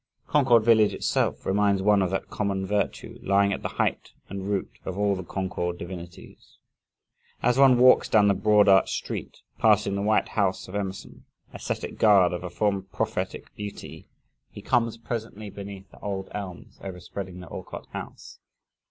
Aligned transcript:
Concord 0.25 0.63
village, 0.63 0.95
itself, 0.95 1.45
reminds 1.45 1.83
one 1.83 2.01
of 2.01 2.09
that 2.09 2.27
common 2.27 2.65
virtue 2.65 3.19
lying 3.21 3.53
at 3.53 3.61
the 3.61 3.67
height 3.77 4.13
and 4.29 4.49
root 4.49 4.79
of 4.83 4.97
all 4.97 5.15
the 5.15 5.21
Concord 5.23 5.77
divinities. 5.77 6.57
As 7.43 7.59
one 7.59 7.77
walks 7.77 8.09
down 8.09 8.27
the 8.27 8.33
broad 8.33 8.67
arched 8.67 8.95
street, 8.95 9.43
passing 9.59 9.93
the 9.93 10.01
white 10.01 10.29
house 10.29 10.67
of 10.67 10.73
Emerson 10.73 11.25
ascetic 11.53 11.99
guard 11.99 12.33
of 12.33 12.43
a 12.43 12.49
former 12.49 12.81
prophetic 12.81 13.53
beauty 13.55 14.07
he 14.49 14.63
comes 14.63 14.97
presently 14.97 15.51
beneath 15.51 15.91
the 15.91 15.99
old 15.99 16.29
elms 16.31 16.79
overspreading 16.83 17.39
the 17.39 17.51
Alcott 17.51 17.85
house. 17.91 18.39